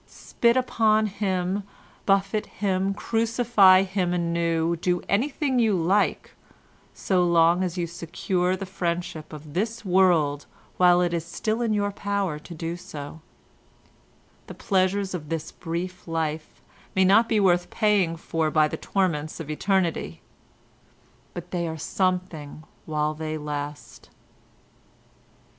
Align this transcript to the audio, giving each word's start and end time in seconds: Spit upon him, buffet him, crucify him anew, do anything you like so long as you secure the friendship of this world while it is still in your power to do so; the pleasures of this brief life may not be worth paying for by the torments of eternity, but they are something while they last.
Spit 0.07 0.57
upon 0.57 1.05
him, 1.05 1.61
buffet 2.07 2.47
him, 2.47 2.91
crucify 2.91 3.83
him 3.83 4.15
anew, 4.15 4.75
do 4.77 5.03
anything 5.07 5.59
you 5.59 5.75
like 5.75 6.31
so 6.91 7.23
long 7.23 7.61
as 7.63 7.77
you 7.77 7.85
secure 7.85 8.55
the 8.55 8.65
friendship 8.65 9.31
of 9.31 9.53
this 9.53 9.85
world 9.85 10.47
while 10.77 11.01
it 11.01 11.13
is 11.13 11.23
still 11.23 11.61
in 11.61 11.71
your 11.71 11.91
power 11.91 12.39
to 12.39 12.55
do 12.55 12.75
so; 12.75 13.21
the 14.47 14.55
pleasures 14.55 15.13
of 15.13 15.29
this 15.29 15.51
brief 15.51 16.07
life 16.07 16.63
may 16.95 17.05
not 17.05 17.29
be 17.29 17.39
worth 17.39 17.69
paying 17.69 18.15
for 18.15 18.49
by 18.49 18.67
the 18.67 18.77
torments 18.77 19.39
of 19.39 19.51
eternity, 19.51 20.19
but 21.35 21.51
they 21.51 21.67
are 21.67 21.77
something 21.77 22.63
while 22.87 23.13
they 23.13 23.37
last. 23.37 24.09